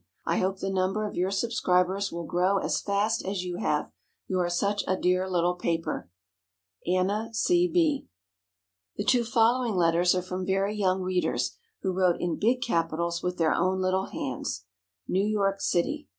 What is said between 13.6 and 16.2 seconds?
little hands: NEW YORK CITY.